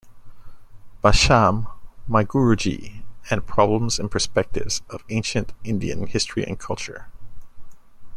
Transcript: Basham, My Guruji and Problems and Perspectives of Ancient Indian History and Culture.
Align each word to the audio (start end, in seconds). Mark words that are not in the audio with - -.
Basham, 1.03 1.67
My 2.07 2.23
Guruji 2.23 3.03
and 3.29 3.45
Problems 3.45 3.99
and 3.99 4.09
Perspectives 4.09 4.81
of 4.89 5.03
Ancient 5.11 5.53
Indian 5.63 6.07
History 6.07 6.43
and 6.43 6.57
Culture. 6.57 7.07